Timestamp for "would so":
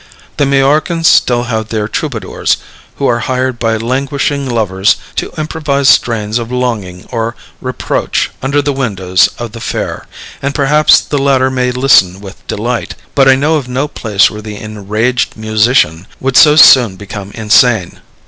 16.19-16.55